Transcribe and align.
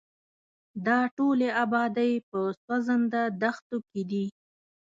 دا 0.85 0.99
ټولې 1.17 1.49
ابادۍ 1.63 2.13
په 2.29 2.39
سوځنده 2.63 3.21
دښتو 3.41 3.77
کې 3.89 4.01
دي. 4.09 4.25